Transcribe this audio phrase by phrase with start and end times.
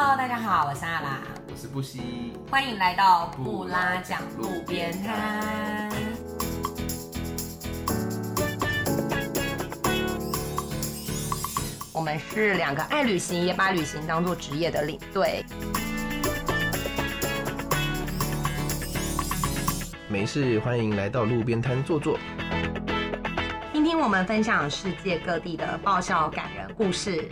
[0.00, 1.18] Hello，大家好，我是阿拉，
[1.50, 5.90] 我是布西，欢迎来到布拉讲路边摊。
[11.92, 15.44] 我们是两个爱旅行也把旅行当做职业的领队。
[20.06, 22.16] 没事，欢迎来到路边摊坐坐。
[23.72, 27.28] 听听我们分享世界各地的爆笑感人故事。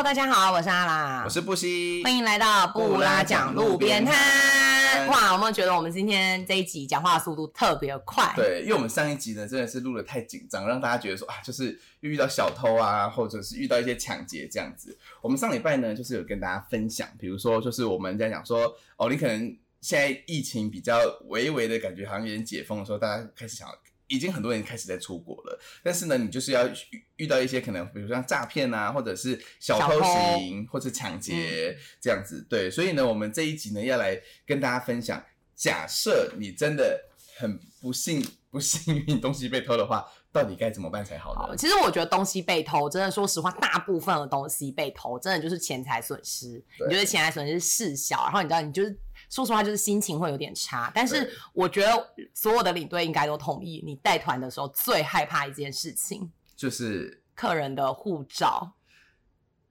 [0.00, 5.06] Hello，大家好，我是阿拉，我是布西，欢迎来到布拉讲路边摊。
[5.08, 8.32] 哇，有没有觉得我们今天这一集讲话速度特别快？
[8.34, 14.96] 对，因为我们上一集呢真的是录的太紧张，让大家觉得说啊，就是遇到小偷啊，或者是遇到一些抢劫这样子。
[15.20, 23.68] 我们上礼拜呢就是有跟大家分享，比如说就是我们在讲说哦，你可能现在疫情比较微微的感觉好像有点解封的时候，大家开始想。
[24.10, 26.74] 已经很多人开始在出国了，但是呢，你就是要遇
[27.16, 32.44] 遇到一些可能，比如说像诈骗啊，或者是小偷行，或者抢劫这样子。
[32.50, 37.00] 对，所以呢，我们这一集呢，要来跟大家分享，假设你真的
[37.38, 41.56] 很不幸、不幸运东西被偷的话，到底该怎么办才好呢？
[41.56, 46.48] 其实我觉得东西被偷，真的说实话，大部分的东西被偷，真的就是钱财损失。
[46.88, 48.98] 你觉得钱财损失事小，然后你知道，你就是。
[49.30, 58.72] 说实话，就是心情会有点差，但是我觉得所有的领队应该都同意，你带团的时候最害怕一件事情就是客人的护照。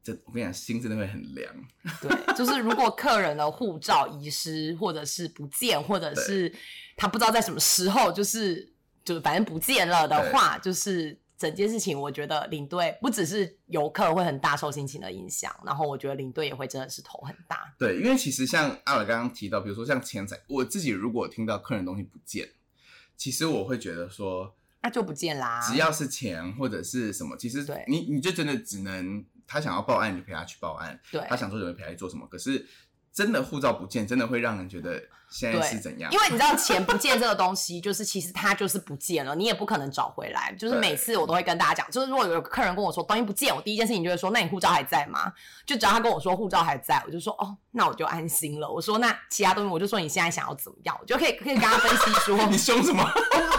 [0.02, 1.54] 这我跟你讲，心真的会很凉。
[2.02, 6.52] 对，就是如果客人的护照遗失，或者是不见，或者是
[6.96, 8.72] 他不知道在什么时候，就是
[9.04, 11.20] 就是反正不见了的话，就是。
[11.40, 17.74] 整件事情，我觉得领队不只是游客会很大受心情的影响，然后我觉得领队也会真的是头很大。
[17.80, 22.50] 对，因为其实像阿伟刚刚提到，比如说像钱财，我自己如果听到客人东西不见，
[23.16, 25.62] 其实我会觉得说，那就不见啦。
[25.66, 32.28] 只要是钱或者是什么，其实你你就真的只能他想要报案，你就陪他去报案；对，他想做什么陪他去做什么。
[32.28, 32.68] 可是
[33.14, 35.02] 真的护照不见，真的会让人觉得。
[35.30, 36.12] 现在是怎样？
[36.12, 40.54] 因为你知道钱不见这个东西，就是其实它就是不见了，你也不可能找回来。
[40.58, 45.32] 就是每次我都会跟大家讲，就是如果有客人跟我说东西不见，我第一件事情就会说：那你护照还在吗？
[45.66, 48.70] 就只要他跟我说护照还在，我就说哦，那我就安心了。
[48.70, 52.40] 我说那其他东西，我就说你现在想要怎么样，我就可以可以跟他分析说。
[52.50, 53.04] 你凶什么？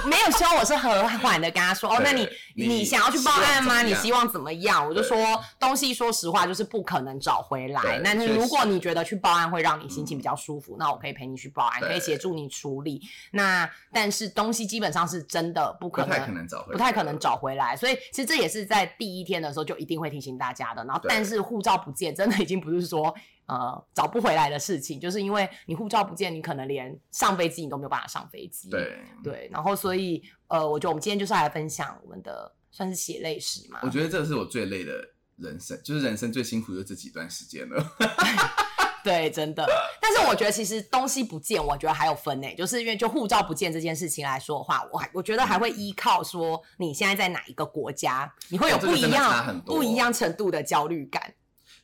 [0.06, 3.82] 没有凶，我是和缓的跟他说哦，那你你想要去报案吗？
[3.82, 4.84] 你希望怎么样？
[4.84, 5.16] 我就说
[5.58, 8.00] 东西，说实话就是不可能找回来。
[8.02, 12.50] 那如果你觉得去报案会让你心情比较舒服，那我可以陪你去报案，可以协助你。
[12.50, 13.00] 处理
[13.30, 17.76] 那，但是东西基本上是真的不可能，不太可能找回，不太可能找回来。
[17.76, 20.84] 所以其实这也是在第一天的时候就一定会提醒大家的。
[20.84, 23.14] 然后，但是护照不见，真的已经不是说
[23.46, 28.68] 呃找不回来的事情，就是因为你护照不见，你可能连上飞机你都没有办法上飞机。
[28.68, 33.78] 对对，然后所以呃，我觉得我们今天就是来分享我们的算是血泪史嘛。
[33.84, 34.92] 我觉得这是我最累的
[35.36, 37.84] 人生，就是人生最辛苦的这几段时间了。
[39.02, 39.66] 对，真的。
[40.00, 51.34] 但是我觉得其实东西不见，我觉得还有分诶，就是因为就护照不见这件事情来说的话，我还我觉得还会依靠说你现在在哪一个国家，你会有不一样不一样程度的焦虑感。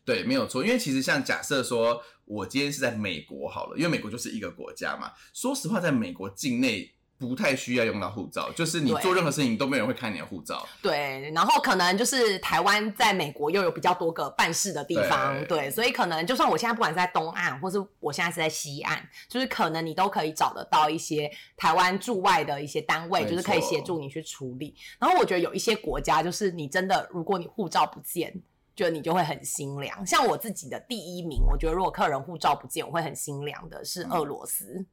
[0.04, 0.64] 对，没有错。
[0.64, 5.12] 因为其实像假设说我今天是在美国好了，因为美国就是一个国家嘛。
[5.32, 6.95] 说实话，在美国境内。
[7.18, 10.66] 不太需要用到护照，就是你做任何事情都没有人会看你的护照。
[10.82, 24.74] 对，然后可能就是台湾在美国又有比较多个办事的地方，对，所以可能就算我现在不管是在东岸，或是我现在是在西岸，就是可能你都可以找得到一些台湾驻外的一些单位，就是可以协助你去处理。
[24.98, 28.34] 然后我觉得有一些国家，就是你真的如果你护照不见，
[28.74, 30.04] 就你就会很心凉。
[30.06, 34.84] 像我自己的第一名，我觉得如果客人护照不见，我会很心凉的是俄罗斯。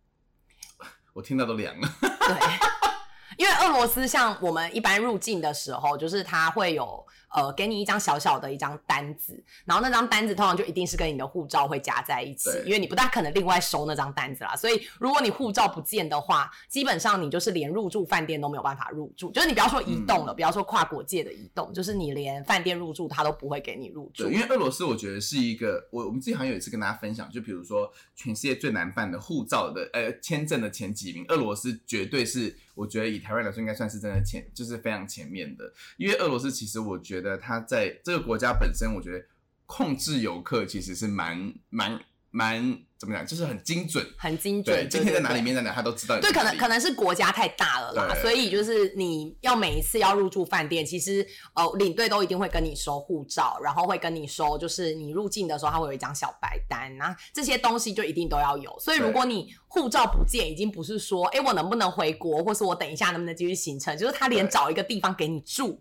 [1.13, 1.89] 我听到都凉了。
[2.01, 2.37] 对，
[3.37, 7.05] 因为俄罗斯像我们一般入境的时候，就是它会有。
[7.33, 14.55] 呃，给你一张小小的一张单子，然后那张单子通常就一定是跟你的护照会夹在一起，因为你不大可能另外收那张单子啦。
[14.55, 24.29] 所以如果你护照不见的话，基本上你就是连入住饭店都没有办法入住，就是你不要说移动了，不要说跨国界的移动，就是你连饭店入住他都不会给你入住。
[24.29, 32.55] 因为俄罗斯我觉得是一个，我我们之前好像有一次跟大家分享，就比如说全世界最难办的护照的呃签证的前几名，俄罗斯绝对是。
[32.75, 35.71] 我觉得以台湾来说，应该算是真的前，就是非常前面的。
[35.95, 39.25] 因为俄罗斯其实，我觉得它在这个国家本身，我觉得
[39.65, 41.99] 控制游客其实是蛮蛮
[42.29, 44.03] 蛮怎么讲，就是很精准。
[44.17, 44.75] 很精准。
[44.75, 46.43] 对，今天在哪里面在哪，他都知道你对，可。
[46.43, 58.75] 能可能是国家太大了啦，所以就是你要每一次要入住饭店，其实呃领队都一定会跟你收护照，然后会跟你收，就是你入境的时候他会有一张小白单，那这些东西就一定都要有。
[58.79, 65.79] 所以如果你护照不见，已经不是说哎我能不能回国，或是我等一下能不能继续行程，就是他连找一个地方给你住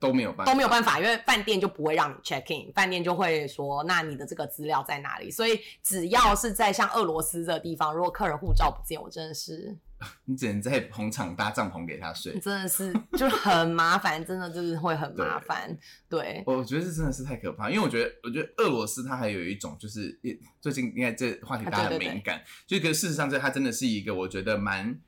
[0.00, 5.30] 都没有办法，都没有办法，因为饭店就不会让你 check in，饭店就会说那你的这个资料在哪里？
[5.30, 9.76] 所以只要是在像俄罗斯这个地方，如果客人护照不见，我真的是。
[10.26, 12.38] 你只能在红场搭帐篷给他睡。
[12.38, 15.76] 真的是就很麻烦，真的就是会很麻烦。
[16.08, 25.00] 对，我觉得这真的是太可怕，因为我觉得，我觉得俄罗斯它还有一种就是，也最近应该这话题大家很敏感，就可是事实上这它真的是一个我觉得蛮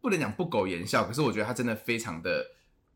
[0.00, 2.46] 不能讲不苟言笑，可是我觉得它真的非常的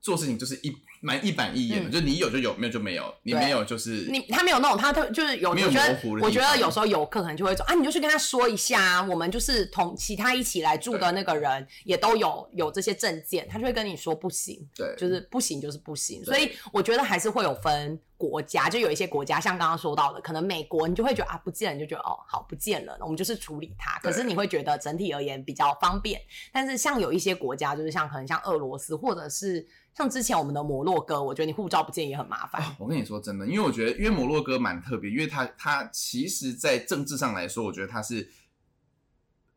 [0.00, 0.70] 做事情就是一
[1.00, 1.92] 蛮一板一眼的，嗯。
[1.92, 6.22] 就你有就有，没有就没有，你没有就是你他没有那种，他特就是有，没有我觉得模糊的地方。
[6.22, 23.98] 我觉得有时候游客可能就会说啊，你就去跟他说一下啊，我们就是同其他一起来住的那个人也都有有这些证件，他就会跟你说不行，对，就是不行就是不行，所以我觉得还是会有分国家，就有一些国家像刚刚说到的，可能美国你就会觉得啊不见了，你就觉得哦好不见了，我们就是处理它。
[24.00, 26.20] 可是你会觉得整体而言比较方便，
[26.52, 32.62] 但是像有一些国家，就是像可能像俄罗斯或者是像之前我们的摩洛哥，我觉得你护照不见也很麻烦。
[32.62, 38.30] 啊我跟你说真的，因为我觉得，因为摩洛哥蛮特别，因为它它其实，在政治上来说，我觉得它是。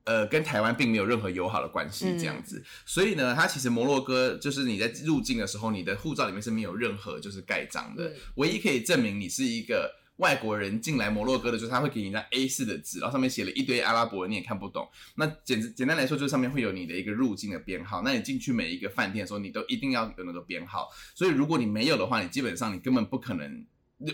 [0.06, 14.88] 呃，跟台湾并没有任何友好的关系，这样子，所以呢，它其实摩洛哥就是你在入境的时候，你的护照里面是没有任何就是盖章的，嗯唯一可以证明你是一个外国人进来摩洛哥的，就是他会给你一张 A 4的纸，然后上面写了一堆阿拉伯文，你也看不懂。
[15.16, 18.02] 那简简单来说，就是上面会有你的一个入境的编号。
[18.04, 20.88] 那你进去每一个饭店的时候，你都一定要有那个编号。
[21.16, 23.66] 所以如果你没有的话，你基本上你根本不可能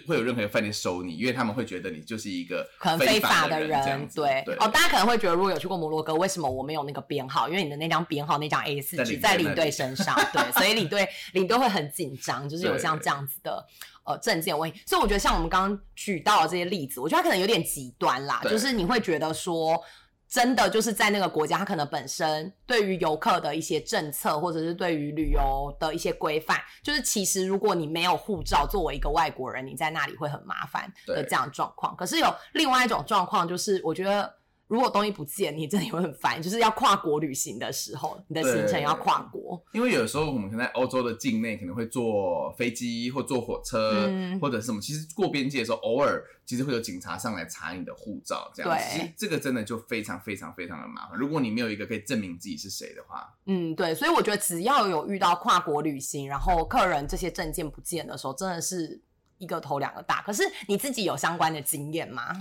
[0.07, 4.07] 会有任何饭店收你，因为他们会觉得你就是一个可能非法法的人。
[4.15, 7.49] 对对哦，大家可能会觉得，如果有去过摩洛哥，为什么我没有那个编号？
[7.49, 13.65] 因为你的那张编号那张 A 四纸在领队身上，对，所以领队领队会很紧张，就是有像这样子的
[14.09, 14.81] 呃证件问题。
[14.85, 19.81] 所以我觉得像我们刚刚举到的这些例子，我觉得它可能有点极端啦，就是你会觉得说。
[20.31, 31.95] 真的就是在那个国家，它可能本身对于游客的一些政策，或者是对于旅游的一些规范，就是其实如果你没有护照，作为一个外国人，你在那里会很麻烦的这样状况。
[31.95, 34.31] 可是有另外一种状况，就是我觉得
[34.69, 39.59] 如果东西不见，你真的也会很烦，就是要跨国旅行的时候，你的行程要跨国。
[39.73, 44.79] 因为有时候我们可能在欧洲的境内可能会坐飞机或坐火车，嗯或者是什么。
[44.79, 48.77] 其实过边界的时候，偶尔其实会有警察上来查你的护照，这样子。
[48.77, 51.17] 对其实这个真的就非常非常非常的麻烦。
[51.17, 59.01] 如果你没有一个可以证明自己是谁的话，嗯，对，所以我觉得只要有遇到跨国旅行，然后客人这些证件不见的时候，真的是
[59.39, 60.21] 一个头两个大。
[60.21, 62.35] 可是你自己有相关的经验吗？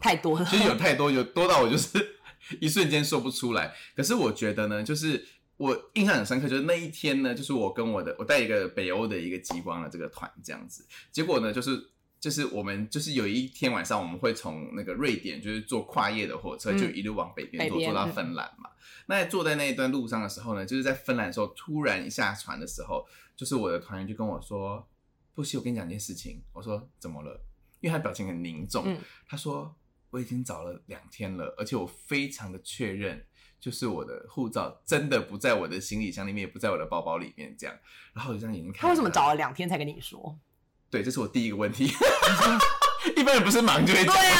[0.00, 2.16] 太多了，其实有太多，有多到我就是
[2.60, 3.74] 一瞬间说不出来。
[3.94, 5.24] 可是我觉得呢，就是
[5.56, 18.70] 我印象很深刻，就是那一天呢，就是我跟我的我带一个北欧的一个极光的这个团这样子，结果呢，就是就是我们就是有一天晚上我们会从那个瑞典就是坐跨夜的火车，嗯就一路往北边坐，坐到芬兰嘛。
[19.06, 23.04] 那坐在那一段路上的时候呢，就是在芬兰的时候，突然一下船的时候，
[23.36, 24.86] 就是我的团员就跟我说
[25.34, 27.42] ：“不行，我跟你讲一件事情。”我说：“怎么了？”
[27.80, 29.74] 因为他表情很凝重，嗯他说
[30.10, 33.24] ：“我已经找了两天了，而且我非常的确认，
[33.58, 37.76] 就是我的护照真的不在我的行李箱里面，也不在我的包包里面。”这样，
[38.12, 38.82] 然后我就这样眼睛看。
[38.82, 39.28] 他为什么找？
[39.28, 40.38] 了两天才跟你说？
[40.90, 41.90] 对，这是我第一个问题。
[43.16, 44.38] 一般人不是忙就会讲，对啊，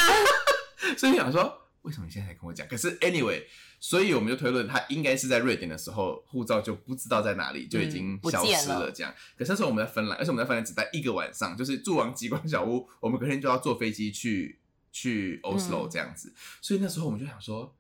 [0.99, 2.67] 所以想说，为什么你现在才跟我讲？
[2.69, 3.43] 可是 anyway，
[3.79, 8.91] 所以我们就推论他应该是在瑞典的时候，护照就不知道在哪里，就已经消失了。
[8.93, 14.60] 这样，可是那时候我们在芬兰，而且我们在芬兰只待一个晚上，就是住完极光小屋，我们隔天就要坐飞机去
[14.93, 16.35] 去 Oslo 嗯这样子。
[16.61, 17.77] 所以那时候我们就想说，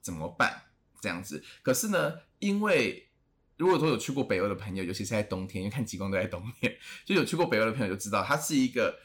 [0.00, 0.62] 怎么办？
[1.00, 1.42] 这样子。
[1.62, 3.08] 可是呢，因为
[3.56, 8.98] 如果说有去过北欧的朋友，尤其是在冬天，因为看极光都在冬天，就有去过北欧的朋友就知道，它是一个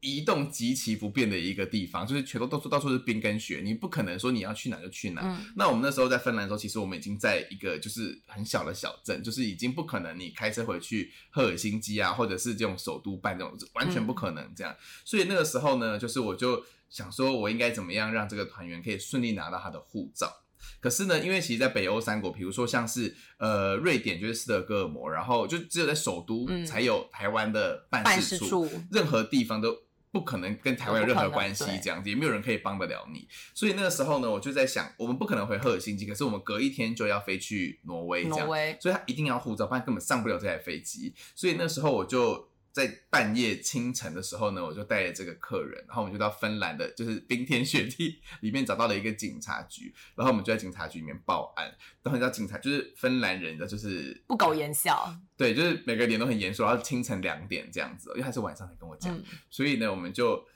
[0.00, 5.20] 移动极其不便的一个地方，就是全都到处到处是冰跟雪，你不可能说你要去哪就去哪。
[5.22, 14.74] 嗯那我们那时候在芬兰的时候，其实我们已经在一个就是很小的小镇，就是已经不可能你开车回去赫尔辛基啊，或者是这种首都办这种，完全不可能这样。
[15.04, 20.32] 所以那个时候呢，就是我就想说，我应该怎么样让这个团员可以顺利拿到他的护照。
[20.78, 29.76] 可是呢，因为其实，在北欧三国，比如说像是呃瑞典就是斯德哥尔摩，然后就只有在首都嗯才有台湾的办事处任何地方都
[30.12, 33.28] 不可能跟台湾有任何关系这样子也没有人可以帮得了你。
[33.54, 41.14] 所以那个时候呢，我就在想，我们不可能回赫尔辛基，可是我们隔一天就要飞去挪威，这样挪威所以他一定要护照，不然根本上不了这台飞机。
[41.34, 51.66] 所以那时候我就在半夜清晨的时候呢，我就带着这个客人，然后我们就到芬兰的，就是冰天雪地里面找到了一个警察局，然后我们就在警察局里面报案。
[52.02, 60.46] 然后你知道警察就是芬兰人的，就是不苟言笑，对，就是每个脸都很严肃，然后清晨两点这样子，因为他是晚上才跟我讲，嗯所以呢，我们就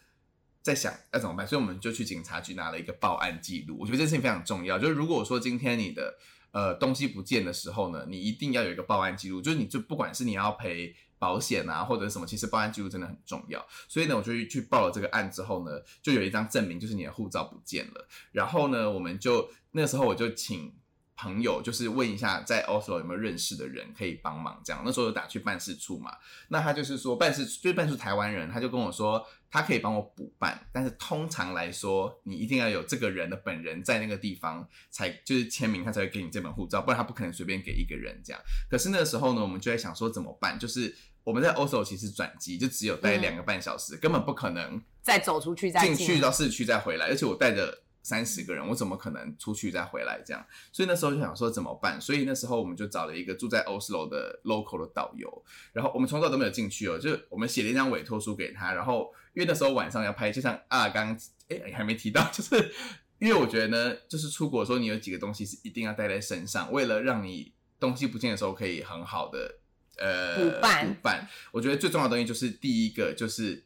[0.63, 3.77] 在想要怎么办，所以我们就去警察局拿了一个报案记录。
[3.81, 6.17] 我觉得这事情非常重要，就是如果说今天你的
[6.53, 10.95] 呃东西不见的时候呢，你一定要有一个报案记录，就是你就不管是你要赔。
[11.25, 13.67] 保险啊，或者什么，其实报案记录真的很重要。
[13.89, 18.07] 所以呢，我就去去报了这个案之后呢，就有一张证明，就是你的护照不见了。
[18.31, 20.71] 然后呢，我们就那时候我就请
[21.17, 24.61] 朋友，就是问一下在 Oslo 有没有认识的人可以帮忙。
[24.63, 26.15] 这样那时候有打去办事处嘛，
[26.49, 38.43] 那他就是说办事就办事台湾人，他就跟我说他可以帮我补办，但是通常来说，你一定要有这个人的本人在那个地方才就是签名，他才会给你这本护照，不然他不可能随便给一个人这样。
[38.69, 40.95] 可是那个时候呢，我们就在想说怎么办，就是。
[41.25, 50.47] 我们在 Oslo 其实转机就只有待两个半小时，根本不可能再走出去再进去到市区再回来，而且我带着三十个人，我怎么可能出去再回来这样？
[50.71, 51.99] 所以那时候就想说怎么办？
[51.99, 62.71] 所以那时候我们就找了一个住在 Oslo 的 local 的导游，然后我们从头都没有进去哦，就是我们写了一张委托书给他，然后因为那时候晚上要拍，就像啊刚刚哎还没提到， 就是
[63.19, 69.61] 因为我觉得呢，就是出国的时候你有几个东西是一定要带在身上，为了让你东西不见的时候可以很好的。
[69.99, 73.65] 呃，补办补办，我觉得最重要的东西就是第一个，就是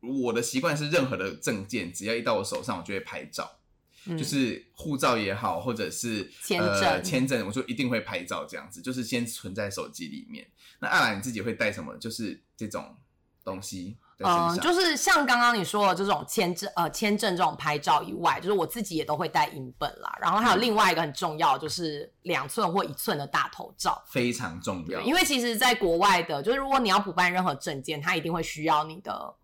[0.00, 3.58] 我的习惯是任何的证件，只要一到我手上，我就会拍照，
[4.06, 10.46] 嗯就是护照也好，或者是签呃证签证，我就一定会拍照这样子，就是先存在手机里面。
[10.78, 11.96] 那阿兰你自己会带什么？
[11.98, 12.96] 就是这种
[13.44, 20.16] 东西嗯，上，就是像刚刚你说的这种签证呃签证这种拍照以外，就是我自己也都会带影本啦。
[20.20, 24.02] 然后还有另外一个很重要，就是两寸或一寸的大头照。
[24.10, 29.34] 非常重要，因为其实，在国外的，就是如果你要补办任何证件，它一定会需要你的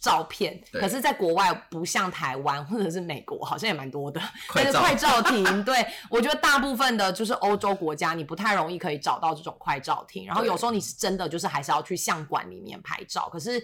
[0.00, 0.58] 照片。
[0.72, 10.24] 可是，在国外不像台湾或者是美国，好像也蛮多的， 快照但是快照亭， 对我觉得大部分的就是欧洲国家，你不太容易可以找到这种快照亭。
[10.26, 13.28] 然后有时候你是真的就是还是要去相馆里面拍照。
[13.28, 13.62] 可是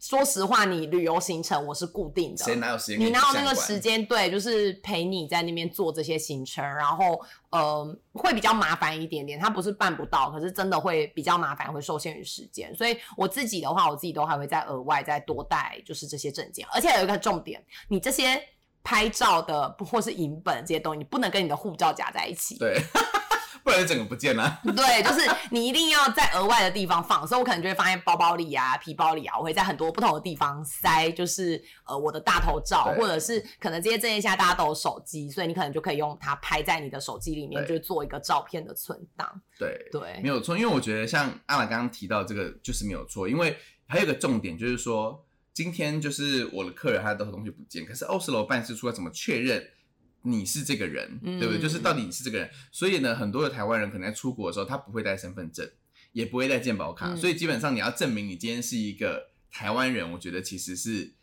[0.00, 3.00] 说实话，你旅游行程我是固定的，谁哪有时间？
[3.00, 3.80] 你哪有那个时？
[3.80, 4.04] 间？
[4.06, 9.38] 对，就是陪你在那边做这些行程，然后呃，会比较麻烦一点点。
[9.38, 12.72] 他不是办不到，可是真的会比较麻烦，会受限于时间。
[12.76, 16.66] 所以我自己的话，我自己都还会再额外再多带，就是这些证件。
[16.72, 18.40] 而且有一个重点，你这些
[18.84, 22.56] 拍照的或是影本这些东西，你不能跟你的护照夹在一起。
[22.58, 22.80] 对，
[23.68, 24.60] 不然就整个不见了。
[24.64, 39.38] 对，就是你一定要在额外的地方放，所以我可能就会放在包包里啊、皮包里啊，我会在很多不同的地方塞，就是呃我的大头照，或者是可能这些证件下大家都有手机，所以你可能就可以用它拍在你的手机里面，就是做一个照片的存档。
[39.58, 43.54] 对，对没，有错，因为我觉得像阿兰刚刚提到这个就是没有错，因为
[43.86, 45.22] 还有一个重点就是说，
[45.52, 49.62] 今天就是我的客人他的东西不见，可是欧斯楼办事处要怎么确认
[50.22, 51.62] 你是这个人，嗯对不对？
[51.62, 55.68] 就是到底你是这个人，所以呢，很多的台湾人可能在出国的时候，他不会带身份证，
[56.12, 61.17] 也不会带健保卡，嗯所以基本上你要证明你今天是一个台湾人，我觉得其实是。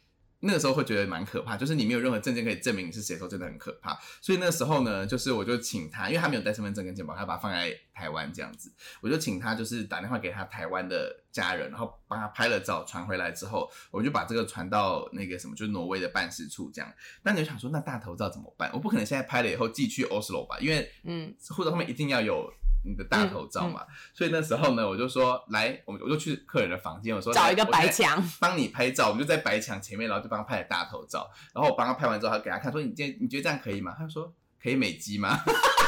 [0.46, 3.98] 那个时候会觉得蛮可怕，就是你没有任何证件可以证明你是谁的时候，真的很可怕。
[4.22, 8.72] 所以那时候呢，就是我就请他，因为他没有带身份证跟钱包，他把它放在台湾这样子，
[9.02, 16.94] 我就请他就是打电话给他台湾的家人，然后帮他拍了照传回来之后，我就把这个传到那个什么，就是挪威的办事处这样。
[17.24, 18.70] 那你就想说，那大头照怎么办？
[18.74, 22.52] 我不可能现在拍了以后寄去 Oslo 吧，因为嗯护照后面一定要有
[22.86, 23.86] 你的大头照嘛。
[24.14, 33.96] 所以那时候呢，我就说来，我们我就去客人的房间，我说找一个白墙帮你拍照，我们就在白墙前面，然后就帮他拍了大头照，然后我帮他拍完之后，他给他看说你今天你觉得这样可以吗？
[33.98, 35.40] 他说可以美肌吗？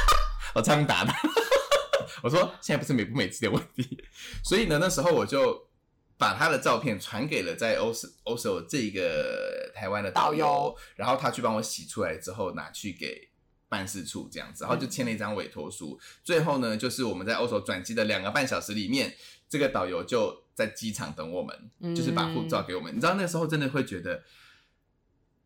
[0.56, 1.14] 我这样打的。
[2.24, 4.04] 我说现在不是美不美肌的问题，
[4.44, 5.68] 所以呢，那时候我就
[6.18, 13.30] 把他的照片传给了在欧斯欧首这个台湾的导游，导游然后他去帮我洗出来之后拿去给
[13.70, 16.00] 办事处这样子，然后就签了一张委托书。
[16.24, 19.14] 最后呢，就是我们在欧洲转机的两个半小时里面，
[19.50, 22.96] 这个导游就在机场等我们，就是把护照给我们。
[22.96, 24.24] 你知道那时候真的会觉得。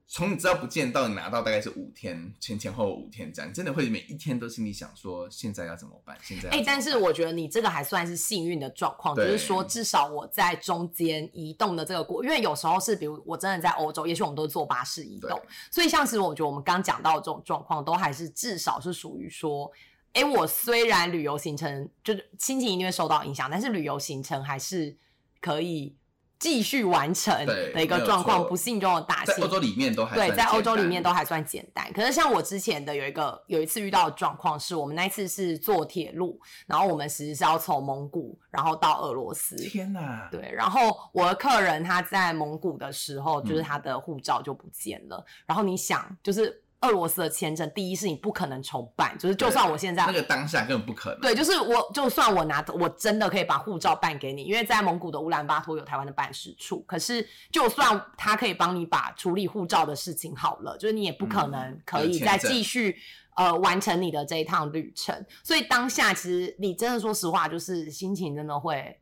[0.08, 6.18] 从你知道不见到你拿到大概是五天，前前后后五天这样，你真的会每一天都心里想说现在要怎么办？
[6.22, 15.42] 现在要哎、但是我觉得你这个还算是幸运的状况，就是说至少我在中间移动的这个过，因为有时候是比如我真的在欧洲，也许我们都是坐巴士移动，
[15.72, 19.72] 所以像是我觉得我们刚讲到的这种状况，都还是至少是属于说，
[20.12, 24.98] 哎、我虽然旅游行程就是心情一定会受到影响，但是旅游行程还是
[25.40, 25.96] 可以
[26.42, 29.36] 继续完成的一个状况，不幸中的大幸。
[29.36, 31.86] 在欧洲里面都还对，算在欧洲里面都还算简单。
[31.94, 39.56] 可是像我之前的有一个有一次遇到的状况是，我们那一次是坐铁路，然后我们其实是要从蒙古然后到俄罗斯。
[39.56, 45.24] 天哪，对，然后我的客人他在蒙古的时候，嗯就是他的护照就不见了。
[45.46, 51.20] 然后你想，就是俄罗斯的签证，第一是你不可能重办，就是就算我现在那个当下根本不可能。
[51.22, 56.84] 对，就是我，就算我拿，我真的可以把护照办给你，因为在蒙古的乌兰巴托有台湾的办事处。
[56.88, 62.98] 可是，就算他可以帮你把处理护照的事情好了，就是你也不可能可以再继续
[63.36, 65.26] 呃完成你的这一趟旅程。
[65.44, 68.98] 所以当下其实你真的说实话，就是心情真的会。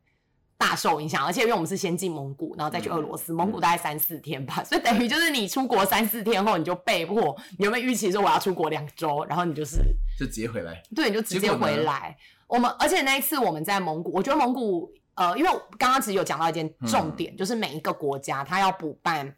[0.60, 9.78] 大受影响，而且因为我们是先进蒙古，然后再去俄罗斯，蒙古大概三四天吧， 所以等于就是你出国三四天后，你就被迫，你有没有预期说我要出国两周，然后你就是
[10.18, 10.82] 就直接回来。
[10.94, 12.14] 对，你就直接回来。
[12.46, 19.34] 我们而且那一次我们在蒙古，我觉得蒙古呃，因为刚刚其实有讲到一件重嗯点，就是每一个国家它要补办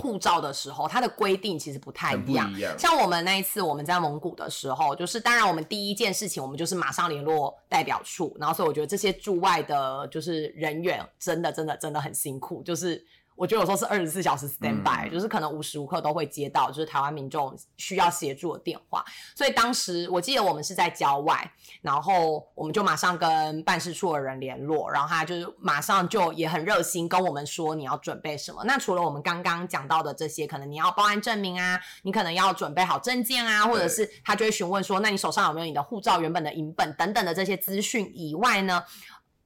[0.00, 2.52] 护照的时候，它的规定其实不太一样。
[2.52, 13.04] 一样，像我们那一次我们在蒙古的时候，就是当然我们第一件事情，我们就是马上联络代表处，然后所以我觉得这些驻外的就是人员真的真的真的很辛苦，就是。
[13.36, 19.02] 我觉得有时候是二十四小时 stand by，、嗯就是可能无时无刻都会接到就是台湾民众需要协助的电话，
[19.34, 28.62] 所以当时我记得我们是在郊外，然后我们就马上跟办事处的人联络，然后他就是马上就也很热心跟我们说你要准备什么。
[28.64, 38.82] 那除了我们刚刚讲到的这些，可能你要报案证明啊，你可能要准备好证件啊，或者是他就会询问说，那你手上有没有你的护照原本的影本等等的这些资讯以外呢？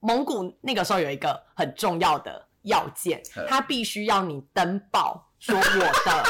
[0.01, 6.25] 蒙古那个时候有一个很重要的要件 嗯，他必须要你登报说我的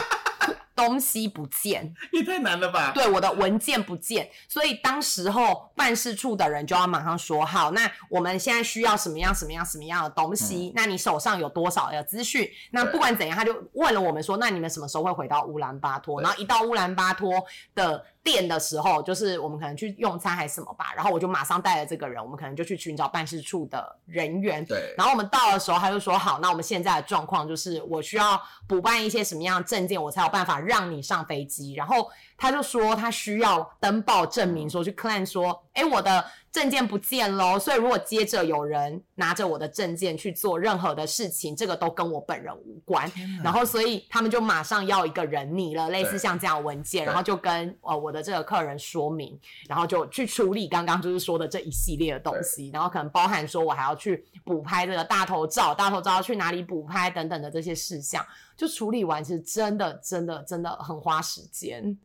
[0.77, 2.91] 东西不见，也太难了吧？
[2.93, 10.73] 对，我的文件不见，所以当时候办事处的人就要马上说好，那我们现在需要什么样什么样什么样的东西？
[10.75, 12.51] 那你手上有多少的资讯？
[12.73, 16.21] 那不管怎样，他就问了我们说，那你们什么时候会回到乌兰巴托？
[16.21, 17.33] 然后一到乌兰巴托
[17.77, 31.75] 的店的时候，就是我们可能去用餐还是什么吧，然后我就马上带了这个人，我们可能就去寻找办事处的人员，对，然后我们到的时候，他就说好，那我们现在的状况就是我需要补办一些什么样的证件，我才有办法让你上飞机。
[31.75, 32.11] 然后
[32.45, 36.23] 他就说他需要登报证明，说去 claim 说，哎，我的
[36.53, 37.59] 证件不见喽。
[37.59, 43.11] 所以如果接着有人拿着我的证件去做任何的事情，这个都跟我本人无关。
[43.43, 58.23] 然后所以他们就马上要一个人拟了类似像这样文件，然后就跟呃我的这个客人说明，然后就去处理刚刚就是说的这一系列的东西，然后可能包含说我还要去补拍这个大头照，大头照要去哪里补拍等等的这些事项，
[58.55, 61.97] 就处理完，其实真的真的真的很花时间。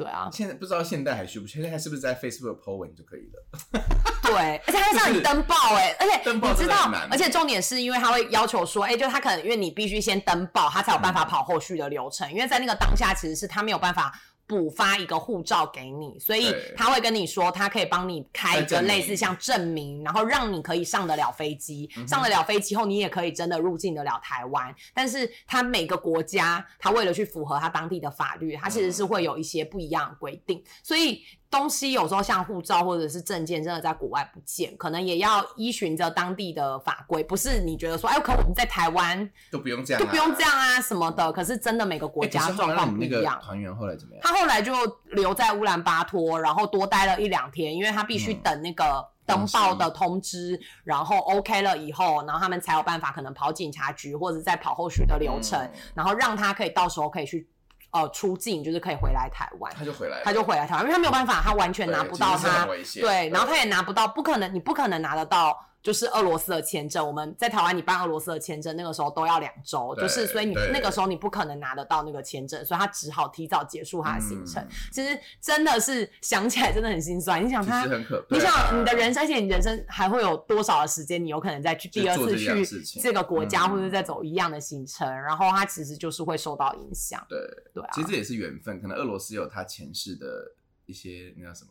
[0.00, 1.64] 对啊，现在不知道现在还需不需要？
[1.64, 3.82] 现在是不是在 Facebook po 文就可以了？
[4.24, 14.18] 对，而且他让你登报哎、而且你知道而且重点是因为他会要求说，哎、就是他可能因为你必须先登报，他才有办嗯法跑后续的流程，因为在那个当下其实是他没有办法。
[14.50, 21.88] 补发一个护照给你，所以他会跟你说，他可以帮你开一个类似像证明，然后让你可以上得了飞机。
[21.96, 24.74] 嗯上得了飞机后，你也可以真的入境得了台湾。
[24.92, 30.60] 但是他每个国家，他为了去符合他当地的法律，他其实是会有一些不一样的规定。
[30.82, 41.32] 所以东西有时候像护照或者是证件，真的在国外不见，可能也要依循着当地的法规，不是你觉得说，哎，可我们在台湾都不用这样、啊，就不用这样啊什么的。
[41.32, 42.28] 可是真的每个国哎。
[42.28, 43.40] 家状况不一样。
[43.42, 44.22] 团员后来怎么样？
[44.22, 44.72] 他后来就
[45.10, 57.48] 留在乌兰巴托，然后多待了一两天，因为他必须嗯等那个登报的通知，然后 OK 了以后，然后他们才有办法可能跑警察局或者再跑后续的流程，嗯然后让他可以到时候可以去
[57.90, 59.72] 呃出境，就是可以回来台湾。
[59.76, 62.66] 他就回来，他就回来台湾，因为他没有办法，他完全拿不到他
[63.00, 65.66] 对然后他也拿不到，不可能，你不可能拿得到。
[65.82, 74.62] 就是俄罗斯的签证，我们在台湾你办俄罗斯的签证，那个时候都要两周，就是所以你那个时候你不可能拿得到那个签证，所以他只好提早结束他的行程。
[74.62, 77.44] 嗯其实真的是想起来真的很心酸。
[77.44, 77.86] 你想他
[78.28, 87.24] 你想你的人生，而且你人生还会有多少的时间，你有可能再去第二次去这个国家，嗯或者再走一样的行程，然后他其实就是会受到影响。
[87.28, 87.38] 对，
[87.72, 90.52] 对啊，其实这也是缘分，可能俄罗斯有他前世的
[90.86, 91.70] 一些那叫什么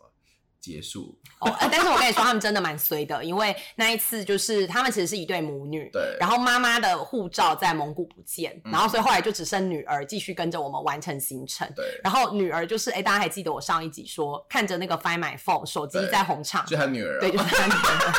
[0.60, 11.72] 结束，哦，呃但是我跟你说，他们真的蛮衰的，因为那一次就是他们其实是一对母女，对然后妈妈的护照在蒙古不见，嗯然后所以后来就只剩女儿继续跟着我们完成行程。
[11.76, 18.14] 对，然后女儿就是，哎，大家还记得我上一集说，看着那个 Find My Phone 手机在红场，就他女儿、啊，对，就是他女儿。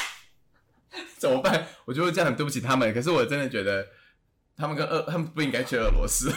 [1.16, 1.66] 怎么办？
[1.84, 3.86] 我觉得这样很对不起他们，可是我真的觉得
[4.56, 6.30] 他们跟俄，他们不应该去俄罗斯。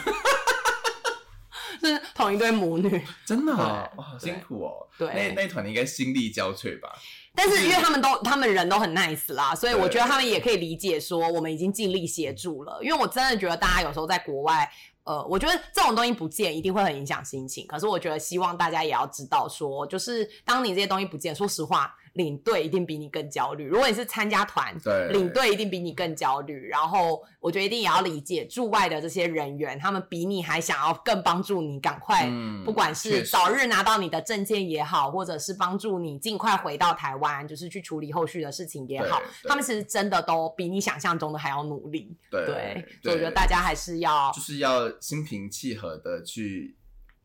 [1.84, 3.04] 是同一对母女。
[3.24, 4.88] 真的哦，哇好辛苦哦。
[4.98, 6.88] 对那那一团你应该心力交瘁吧？
[7.34, 12.78] 但是因为他们都他们人都很 nice 啦，所以我觉得他们也可以理解说我们已经尽力协助了。
[12.80, 14.70] 因为我真的觉得大家有时候在国外，
[15.02, 17.66] 呃，我觉得这种东西不见一定会很影响心情。
[17.66, 23.66] 可是我觉得希望大家也要知道说，就是当你这些东西不见，说实话，领队一定比你更焦虑。
[23.66, 26.66] 如果你是参加团，对，领队一定比你更焦虑。
[26.68, 32.26] 然后我觉得一定也要理解驻外的这些人员，他们比你还想要更帮助你赶快。
[32.26, 42.16] 嗯不管是早日拿到你的证件也好，或者是帮助你尽快回到台湾，就是去处理后续的事情也好他们其实真的都比你想象中的还要努力。
[42.30, 46.76] 对对，所以我觉得大家还是要就是要心平气和的去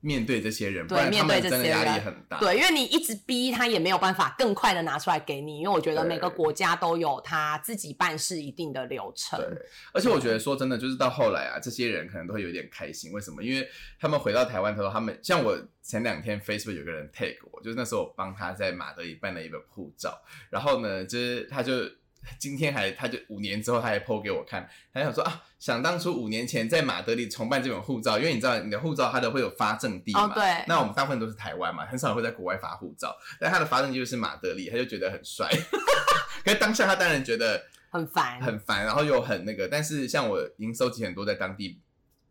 [0.02, 2.40] 面对这些人，不对然他们真的压力很大。
[2.40, 9.38] 对，因为你一直逼他，也没有办法更快的拿出来给你，因为我觉得每个国家都有他自己办事一定的流程。
[9.40, 9.48] 对，
[9.94, 13.12] 而且我觉得说真的，就是到后来啊，这些人可能都会有点开心。
[13.12, 13.44] 为什么？
[13.44, 13.68] 因为
[14.00, 21.74] 他们回到台湾的时候，他们像我前两天 Facebook 有个人 tag 我，就是那时候我帮他在马德里办了一本护照，然后呢，就是他就
[22.38, 35.50] 今天还他就五年之后他还 po 给我看，他想说啊，想当初五年前在马德里重办这本护照，因为你知道你的护照它的会有发证地嘛，哦对那我们大部分都是台湾嘛，很少会在国外发护照，但他的发证地就是马德里，他就觉得很帅。
[36.44, 39.68] 可是当下他当然觉得很烦，很烦，然后又很那个。
[39.68, 41.82] 但是像我已经收集很多在当地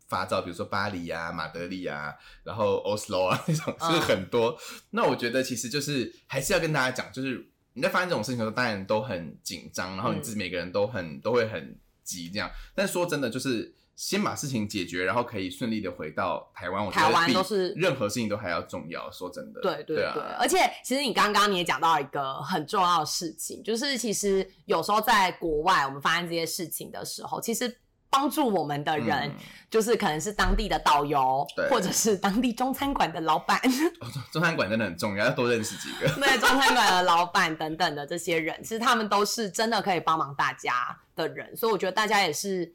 [0.08, 4.58] 发照，比如说巴黎啊、马德里啊，然后 Oslo 啊那种，就是很多。
[4.90, 7.46] 那我觉得其实就是还是要跟大家讲，就是
[7.78, 12.50] 你在发生这种事情的时候，当然都很紧张，然后你自己每个人都很、都会很急这样。
[12.74, 13.74] 但说真的，就是。
[13.98, 16.86] 先把事情解决，然后可以顺利的回到台湾。
[16.86, 19.10] 我觉得台湾比都是任何事情都还要重要。
[19.10, 27.76] 说真的，对对对啊对，而且其实你刚刚你也讲到一个很重要的事情，就是其实有时候在国外我们发生这些事情的时候，其实
[28.18, 29.34] 帮助我们的人嗯
[29.70, 33.56] 就是可能是当地的导游对，或者是当地中餐馆的老板，
[34.00, 36.08] 哦中餐馆真的很重要，要多认识几个。
[36.20, 42.74] 对中餐馆的老板等等的这些人，其实他们都是真的可以帮忙大家的人，所以我觉得大家也是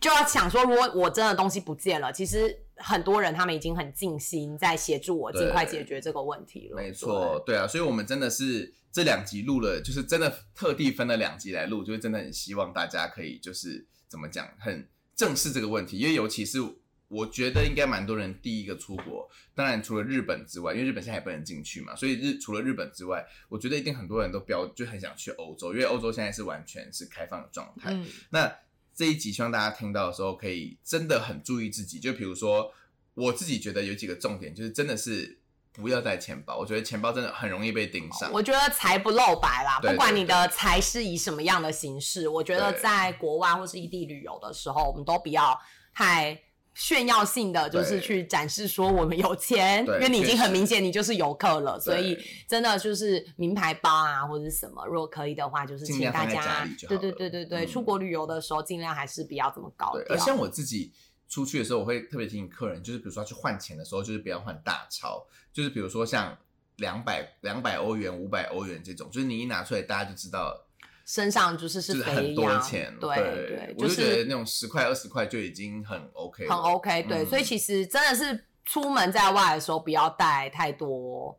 [0.00, 6.76] 就要想说，如果我真的东西不见了，其实很多人他们已经很尽心在协助我尽快解决这个问题了。
[6.76, 16.58] 没错，对啊，所以我们真的是这两集录了，就是真的特地分了两集来录，就是真的很希望大家可以就是怎么讲，很正视这个问题，因为尤其是
[17.08, 27.92] 我觉得应该蛮多人第一个出国，当然除了日本之外，因为日本现在也不能进去嘛，所以日除了日本之外，我觉得一定很多人都标就很想去欧洲，因为欧洲现在是完全是开放的状态。
[27.94, 28.52] 嗯，那
[28.94, 31.98] 这一集希望大家听到的时候，可以真的很注意自己。
[31.98, 32.72] 就比如说，
[33.14, 35.39] 我自己觉得有几个重点，就是真的是
[35.72, 36.56] 不要带钱包。
[36.58, 38.30] 我觉得钱包真的很容易被盯上。
[38.32, 45.58] 我觉得财不露白啦，不管你的财是以什么样的形式，我觉得在国外或是异地旅游的时候，我们都不要
[45.94, 46.40] 太
[46.74, 52.16] 炫耀性的，就是去展示说我们有钱，因为你已经很明显你就是游客了，所以
[52.48, 60.18] 真的就是名牌包啊或者是什么，如果可以的话，就是请大家家对对对对对，嗯出国旅游的时候尽量还是不要这么高对，调而。
[60.18, 60.92] 像我自己
[61.30, 66.36] 出去的时候，我会特别提醒客人，就是比如说要去换钱的时候，就是不要换大钞，就是比如说像
[66.76, 70.66] 两百两百欧元、五百欧元这种，就是你一拿出来，大家就知道
[71.06, 72.94] 身上就是就是很多羊，钱。
[73.00, 81.38] 对对，我就觉得那种十块、二十块就已经很 OK，了很 OK，对，嗯所以其实真的是出门在外的时候不要带太多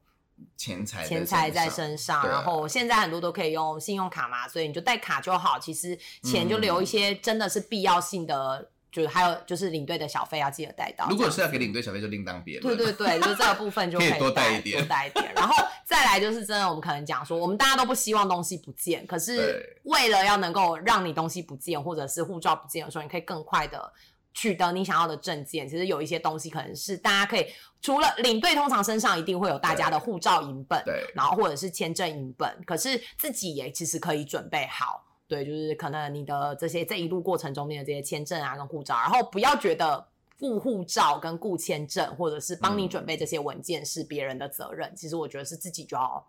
[0.58, 5.60] 钱财钱财在身身上，然后现在很多都可以用信用卡嘛，所以你就带卡就好。
[5.60, 11.08] 其实钱就留一些真的是必要性的，就是还有就是领队的小费要记得带到。
[11.10, 12.76] 如果是要给领队小费，就另当别论。
[12.76, 15.34] 对对对， 就是这个部分就以可以多带带一点多带一点。
[15.34, 23.92] 然后再来就是真的，我们可能讲说，我们大家都不希望东西不见，可是对为了要能够让你东西不见，或者是护照不见的时候，你可以更快的
[24.34, 25.68] 取得你想要的证件。
[25.70, 27.48] 其实有一些东西可能是大家可以
[27.82, 35.06] 除了领队，通常身上一定会有大家的护照影本，对然后或者是签证影本，可是自己也其实可以准备好。
[35.32, 40.06] 对，就是可能你的这些这一路过程中面的这些签证啊跟护照，然后不要觉得
[40.38, 46.22] 顾护照跟顾签证或者是帮你嗯准备这些文件是别人的责任，其实我觉得是自己就要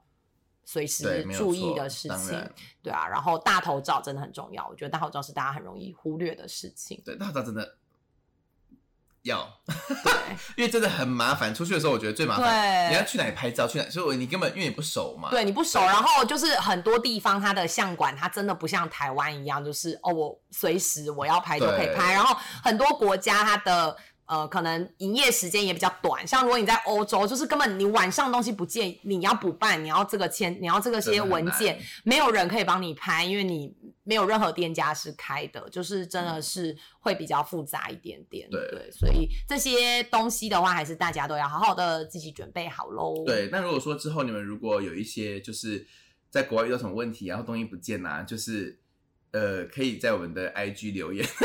[0.64, 2.48] 随时注意的事情。
[2.80, 7.02] 对啊，然后大头照真的很重要，我觉得大头照是大家很容易忽略的事情。
[7.04, 7.76] 对，大头照真的
[9.22, 10.12] 要， 对
[10.56, 11.54] 因为真的很麻烦。
[11.54, 15.30] 出去的时候，我觉得最麻烦，对你要去哪里拍照，去哪，所以你根本因为你不熟嘛。
[15.30, 22.12] 对，你不熟，然后就是很多地方它的相馆，它真的不像台湾一样，就是哦，我随时我要拍就可以拍。
[22.12, 23.96] 然后很多国家它的
[24.32, 38.48] 呃，可能营业时间也比较短，像如果你在欧洲，就是根本你晚上东西不见，你要补办，你要这个签，你要这个些文件，没有人可以帮你拍，因为你没有任何店家是开的，就是真的是会比较复杂一点点。
[38.48, 43.22] 对对，所以这些东西的话，还是大家都要好好的自己准备好喽。
[43.26, 45.86] 对，那如果说之后你们如果有一些就是
[46.30, 48.80] 在国外遇到什么问题，然后东西不见啊，就是
[49.32, 51.22] 呃，可以在我们的 IG 留言。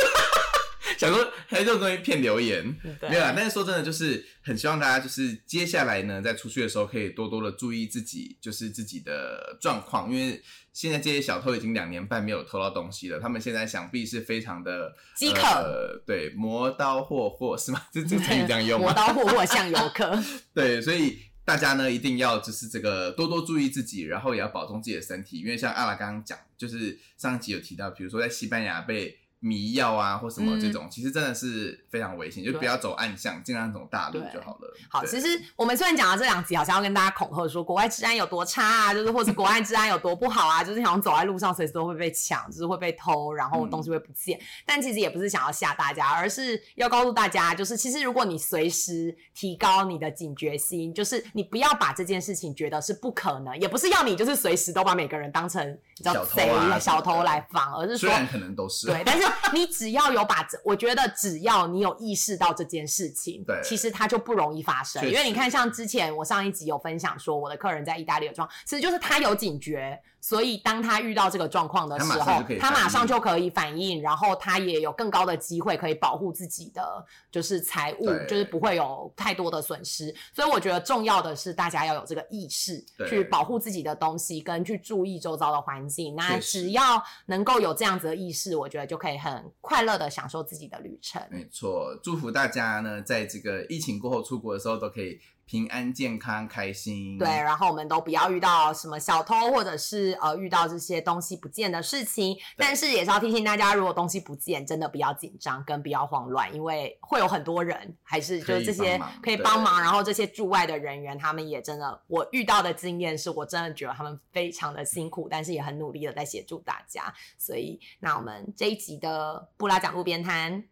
[0.97, 3.33] 想说还有这种东西骗留言，对没有啦。
[3.35, 10.41] 但是说真的，就是很希望大家就是接下来呢，在出去的时候可以多多的注意自己，就是自己的状况，因为
[10.73, 17.81] 现在这些小偷已经两年半没有偷到东西了，他们现在想必是非常的饥渴呃，对，磨刀霍霍是吗？
[17.91, 18.87] 这这个成语这样用吗？
[18.87, 20.17] 磨刀霍霍向游客。
[20.53, 34.73] 对，所以大家呢一定要就是这个多多注意自己，然后也要保重自己的身体，因为像阿拉刚刚讲，就是上一集有提到，比如说在西班牙被迷药啊或什么这种，其实真的是非常危险，就不要走暗巷，尽量走大路就好了。
[34.89, 44.39] 好，其实我们虽然讲到这两集，好像要跟大家恐吓说国外治安有多差啊，就是或者国外治安有多不好啊，就是好像走在路上随时都会被抢，就是会被偷，然后东西会不见。
[44.65, 65.05] 但其实也不是想要吓大家，而是要告诉大家，就是其实如果你随时提高你的警觉心，就是你不要把这件事情觉得是不可能，也不是要你就是随时都把每个人当成你知道小偷贼、啊小偷来防，而是说虽然可能都是对，但是你只要有把这，我觉得只要你有意识到这件事情，对其实它就不容易发生。
[65.07, 76.83] 因为你看，像之前我上一集有分享说，我的客人在意大利的状况，其实就是他有警觉，所以当他遇到这个状况的时候他马上就可以，反应然后他也有更高的机会可以保护自己的
[77.31, 80.13] 就是财务，就是不会有太多的损失。
[80.33, 86.13] 所以我觉得重要的是大家要有这个意识，对去保护自己的东西，跟去注意周遭的环境。
[86.13, 91.21] 那只要能够有这样子的意识，我觉得就可以很快乐的享受自己的旅程。
[91.31, 97.17] 没错，祝福大家呢，在这个疫情过后出国的时候都可以平安、健康、开心。
[97.17, 102.37] 对，然后我们都不要遇到什么小偷，或者是呃遇到这些东西不见的事情。
[102.57, 117.13] 但是也是要提醒大家，如果东西不见，真的不要紧张，跟不要慌乱，因为会有很多人，还是就是这些可以帮忙然后这些驻外的人员，他们也真的，我遇到的经验是我真的觉得他们非常的辛苦，但是也很努力的在协助大家。
[117.37, 120.65] 所以，那我们这一集的布拉讲路边摊，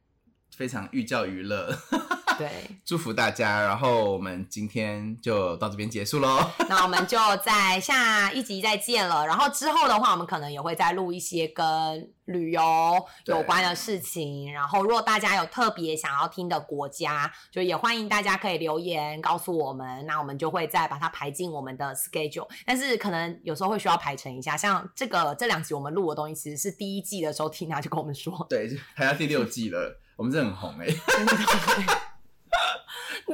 [0.52, 1.74] 非常寓教于乐，
[2.40, 2.50] 对。
[2.86, 3.62] 祝福大家。
[3.62, 6.50] 然后我们今天就到这边结束喽。
[6.70, 9.26] 那我们就在下一集再见了。
[9.26, 12.62] 然后之后的话，我们可能也会再录一些跟旅游
[13.26, 14.52] 有关的事情。
[14.52, 20.06] 然后，如果大家有特别想要听的国家，就也欢迎大家可以留言告诉我们。
[20.06, 22.48] 那我们就会再把它排进我们的 schedule。
[22.66, 30.88] 但是可能有时候会需要排成一下，像这个这两集我们录的东西，其实是第一季的时候，Tina 就跟我们说，对，排到第六季了，我们真的很红哎、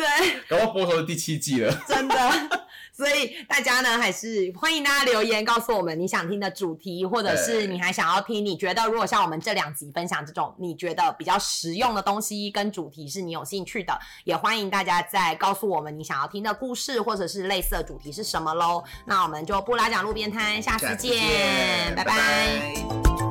[0.01, 0.41] 对。
[0.49, 1.73] 搞不好播出是第七季了。
[1.87, 2.15] 真的。
[2.93, 18.83] 所以大家呢，还是欢迎大家留言告诉我们你想听的主题，或者是你还想要听，你觉得如果像我们这两集分享这种你觉得比较实用的东西跟主题是你有兴趣的，也欢迎大家再告诉我们你想要听的故事或者是类似的主题是什么喽。
[19.05, 23.30] 那我们就不拉讲路边摊，下次见，拜拜拜